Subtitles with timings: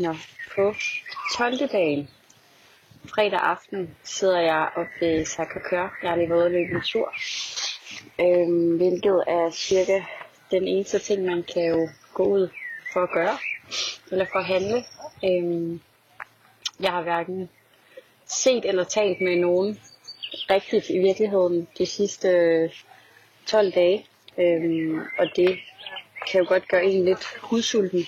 [0.00, 0.14] Nå,
[0.54, 0.74] på
[1.36, 1.68] 12.
[1.72, 2.10] dagen,
[3.14, 5.98] fredag aften, sidder jeg oppe ved Sakakør.
[6.02, 7.14] Jeg har lige været ude løbe en tur.
[8.20, 10.00] Øhm, hvilket er cirka
[10.50, 12.48] den eneste ting, man kan jo gå ud
[12.92, 13.38] for at gøre.
[14.12, 14.84] Eller for at handle.
[15.24, 15.80] Øhm,
[16.80, 17.48] jeg har hverken
[18.26, 19.80] set eller talt med nogen
[20.50, 22.70] rigtigt i virkeligheden de sidste øh,
[23.46, 24.06] 12 dage.
[24.38, 25.58] Øhm, og det
[26.30, 28.06] kan jo godt gøre en lidt hudsulten.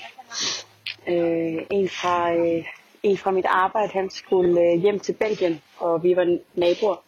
[1.09, 2.64] Øh, en, fra, øh,
[3.02, 7.02] en fra mit arbejde, han skulle øh, hjem til Belgien, og vi var naboer.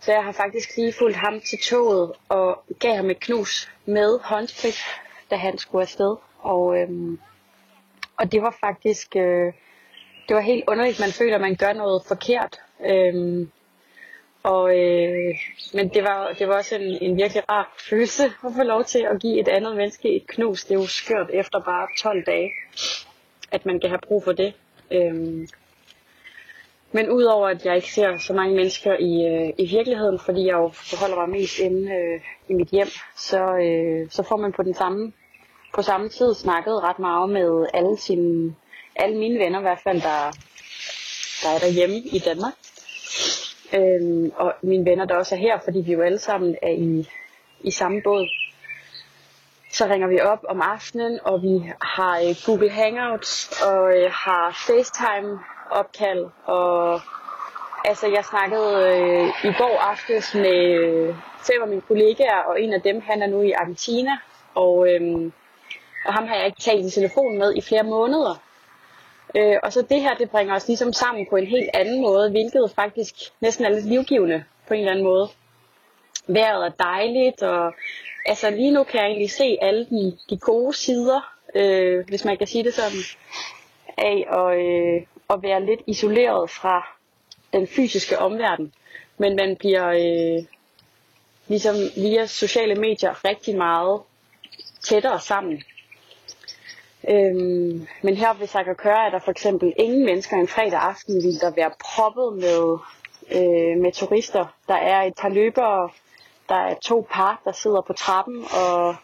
[0.00, 4.18] Så jeg har faktisk lige fulgt ham til toget og gav ham et knus med
[4.22, 4.78] håndsprit,
[5.30, 6.16] da han skulle afsted.
[6.38, 7.18] Og, øhm,
[8.16, 9.52] og det var faktisk øh,
[10.28, 11.00] det var helt underligt.
[11.00, 12.60] Man føler, at man gør noget forkert.
[12.86, 13.50] Øhm,
[14.42, 15.34] og, øh,
[15.74, 19.06] men det var, det var også en, en virkelig rar følelse at få lov til
[19.10, 20.64] at give et andet menneske et knus.
[20.64, 22.50] Det er jo skørt efter bare 12 dage,
[23.52, 24.54] at man kan have brug for det.
[24.90, 25.48] Øhm,
[26.92, 30.52] men udover at jeg ikke ser så mange mennesker i, øh, i virkeligheden, fordi jeg
[30.52, 34.62] jo forholder mig mest inde øh, i mit hjem, så, øh, så får man på
[34.62, 35.12] den samme
[35.74, 38.54] på samme tid snakket ret meget med alle sine
[38.96, 40.32] alle mine venner i hvert fald, der,
[41.42, 42.52] der er derhjemme i Danmark.
[43.74, 47.08] Øhm, og mine venner, der også er her, fordi vi jo alle sammen er i,
[47.60, 48.28] i samme båd.
[49.72, 54.64] Så ringer vi op om aftenen, og vi har øh, Google Hangouts, og øh, har
[54.66, 57.00] FaceTime opkald, og
[57.84, 62.72] altså jeg snakkede øh, i går aftes med øh, fem af mine kollegaer, og en
[62.72, 64.18] af dem, han er nu i Argentina,
[64.54, 65.32] og, øh,
[66.06, 68.42] og ham har jeg ikke talt i telefon med i flere måneder.
[69.34, 72.30] Øh, og så det her, det bringer os ligesom sammen på en helt anden måde,
[72.30, 75.28] hvilket faktisk næsten er lidt livgivende på en eller anden måde.
[76.26, 77.74] Vejret er dejligt, og
[78.26, 82.38] altså lige nu kan jeg egentlig se alle de, de gode sider, øh, hvis man
[82.38, 83.02] kan sige det sådan,
[83.98, 86.98] af at, øh, at være lidt isoleret fra
[87.52, 88.72] den fysiske omverden.
[89.18, 90.44] Men man bliver øh,
[91.48, 94.00] ligesom via sociale medier rigtig meget
[94.82, 95.62] tættere sammen.
[97.08, 101.40] Øhm, men her ved køre er der for eksempel ingen mennesker en fredag aften, vil
[101.40, 102.78] der være proppet med,
[103.30, 104.46] øh, med turister.
[104.68, 105.90] Der er et par løbere,
[106.48, 108.96] der er to par, der sidder på trappen, og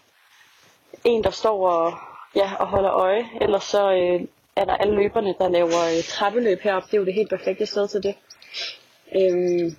[1.05, 1.95] en, der står og,
[2.35, 3.25] ja, og holder øje.
[3.41, 4.21] Ellers så øh,
[4.57, 6.87] er der alle løberne, der laver øh, trappeløb heroppe.
[6.87, 8.15] Det er jo det helt perfekte sted til det.
[9.17, 9.77] Øhm,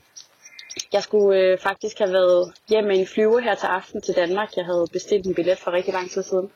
[0.94, 4.58] jeg skulle øh, faktisk have været hjem med en flyver her til aften til Danmark.
[4.58, 6.52] Jeg havde bestilt en billet for rigtig lang tid siden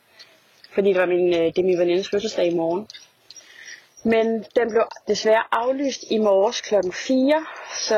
[0.74, 2.88] fordi det var min, øh, det er min venindes fødselsdag i morgen.
[4.04, 7.46] Men den blev desværre aflyst i morges klokken 4,
[7.88, 7.98] så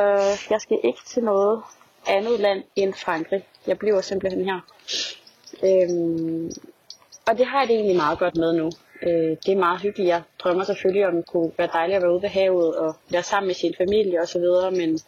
[0.50, 1.62] jeg skal ikke til noget
[2.08, 3.46] andet land end Frankrig.
[3.68, 4.60] Jeg bliver simpelthen her.
[5.64, 6.52] Øhm,
[7.28, 8.72] og det har jeg det egentlig meget godt med nu.
[9.02, 10.10] Øh, det er meget hyggeligt.
[10.10, 13.24] Jeg drømmer selvfølgelig om, det kunne være dejligt at være ude ved havet og være
[13.24, 15.00] sammen med sin familie osv., men,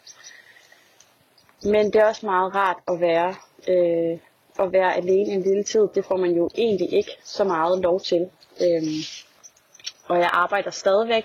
[1.72, 3.34] men det er også meget rart at være
[3.68, 4.18] øh,
[4.58, 8.00] at være alene en lille tid, det får man jo egentlig ikke så meget lov
[8.00, 8.28] til.
[8.62, 9.00] Øhm,
[10.08, 11.24] og jeg arbejder stadigvæk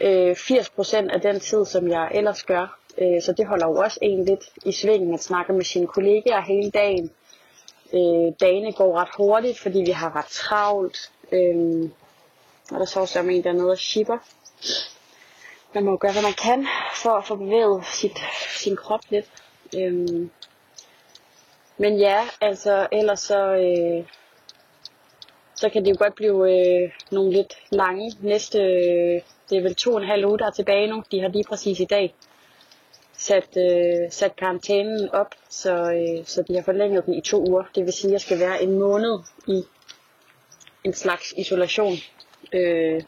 [0.00, 2.78] øh, 80% af den tid, som jeg ellers gør.
[2.98, 5.10] Øh, så det holder jo også en lidt i sving.
[5.10, 7.10] Man snakker med sine kollegaer hele dagen.
[7.92, 11.12] Øh, dagene går ret hurtigt, fordi vi har ret travlt.
[11.32, 11.90] Øh,
[12.72, 14.18] og der så også en dernede og shipper.
[15.74, 18.18] Man må gøre, hvad man kan for at få bevæget sit,
[18.56, 19.26] sin krop lidt.
[19.76, 20.28] Øh,
[21.78, 24.04] men ja, altså ellers så, øh,
[25.54, 29.20] så kan det jo godt blive øh, nogle lidt lange næste, øh,
[29.50, 31.02] det er vel to og en halv uge, der er tilbage nu.
[31.10, 32.14] De har lige præcis i dag
[33.12, 37.64] sat, øh, sat karantænen op, så, øh, så de har forlænget den i to uger.
[37.74, 39.62] Det vil sige, at jeg skal være en måned i
[40.84, 41.96] en slags isolation.
[42.52, 43.02] Øh,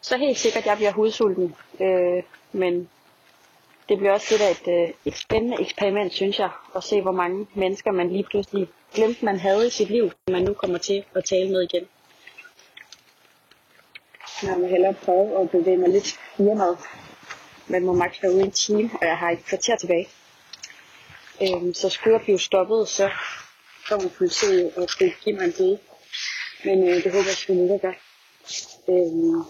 [0.00, 2.88] så helt sikkert, jeg bliver hudsulten, øh, men
[3.88, 7.12] det bliver også lidt af et, øh, et spændende eksperiment, synes jeg, at se, hvor
[7.12, 11.04] mange mennesker man lige pludselig glemte, man havde i sit liv, man nu kommer til
[11.14, 11.88] at tale med igen.
[14.42, 16.76] Jeg må hellere prøve at bevæge mig lidt hjemad.
[17.66, 20.08] Man må maks være ude i en time, og jeg har et kvarter tilbage.
[21.42, 23.10] Øhm, så skulle jeg blive stoppet, så
[23.88, 24.88] kommer politiet og
[25.24, 25.78] give mig en bøde.
[26.64, 27.94] Men øh, det håber jeg selvfølgelig ikke, gør.
[28.88, 29.44] Øhm,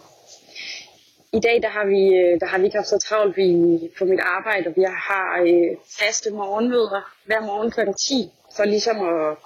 [1.39, 3.49] i dag der har, vi, øh, der har vi ikke haft så travlt vi,
[3.99, 7.81] på mit arbejde, og vi har øh, faste morgenmøder hver morgen kl.
[7.99, 9.37] 10, for ligesom at,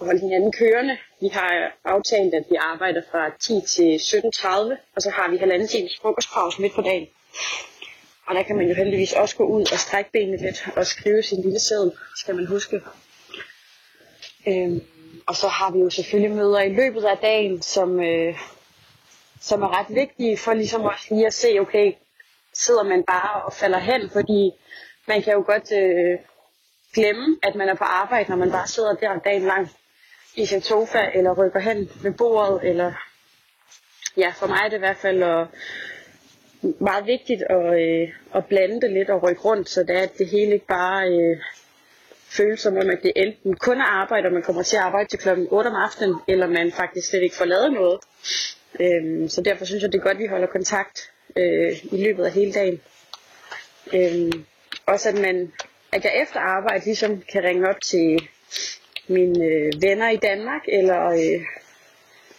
[0.00, 0.96] at holde hinanden kørende.
[1.20, 1.50] Vi har
[1.84, 4.48] aftalt, at vi arbejder fra 10 til 17.30,
[4.96, 7.06] og så har vi halvanden times frokostpause midt på dagen.
[8.26, 11.22] Og der kan man jo heldigvis også gå ud og strække benene lidt og skrive
[11.22, 12.80] sin lille sædel, skal man huske.
[14.48, 14.80] Øhm,
[15.26, 18.34] og så har vi jo selvfølgelig møder i løbet af dagen, som, øh,
[19.42, 21.92] som er ret vigtige for ligesom også lige at se, okay,
[22.52, 24.50] sidder man bare og falder hen, fordi
[25.06, 26.18] man kan jo godt øh,
[26.94, 29.70] glemme, at man er på arbejde, når man bare sidder der dagen lang
[30.34, 32.92] i sin sofa, eller rykker hen ved bordet, eller
[34.16, 35.46] ja, for mig er det i hvert fald og
[36.80, 40.18] meget vigtigt at, øh, at blande det lidt og rykke rundt, så det er, at
[40.18, 41.36] det hele ikke bare øh,
[42.30, 45.08] føles som om, at det enten kun er arbejde, og man kommer til at arbejde
[45.08, 48.00] til klokken 8 om aftenen, eller man faktisk slet ikke får lavet noget.
[48.82, 52.24] Øhm, så derfor synes jeg, det er godt, at vi holder kontakt øh, i løbet
[52.24, 52.80] af hele dagen.
[53.92, 54.44] Øhm,
[54.86, 55.52] også at, man,
[55.92, 58.28] at jeg efter arbejde ligesom kan ringe op til
[59.08, 61.46] mine øh, venner i Danmark, eller, øh,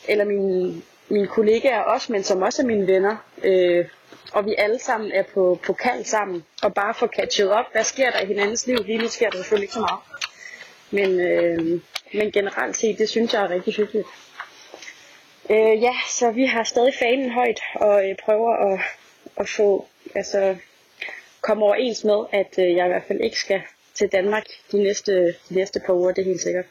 [0.07, 3.15] eller mine, mine kollegaer også, men som også er mine venner.
[3.43, 3.85] Øh,
[4.33, 7.83] og vi alle sammen er på, på kald sammen, og bare får catchet op, hvad
[7.83, 8.77] sker der i hinandens liv.
[8.85, 9.99] Lige nu sker der selvfølgelig ikke så meget.
[10.91, 11.81] Men, øh,
[12.13, 14.07] men generelt set, det synes jeg er rigtig hyggeligt.
[15.49, 18.79] Øh, ja, så vi har stadig fanen højt, og øh, prøver at,
[19.37, 19.85] at få,
[20.15, 20.55] altså,
[21.41, 23.61] komme overens med, at øh, jeg i hvert fald ikke skal
[23.93, 26.65] til Danmark de næste, de næste par uger, det er helt sikkert.